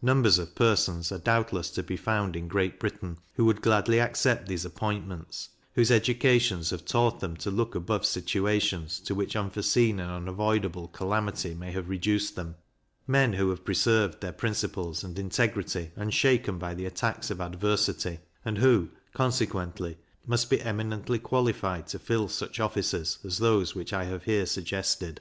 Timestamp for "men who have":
13.08-13.64